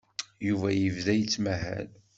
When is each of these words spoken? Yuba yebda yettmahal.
Yuba 0.47 0.69
yebda 0.71 1.13
yettmahal. 1.15 1.87